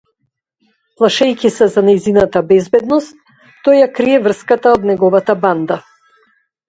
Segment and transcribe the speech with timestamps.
[1.01, 3.21] Плашејќи се за нејзината безбедност,
[3.67, 5.79] тој ја крие врската од неговата банда.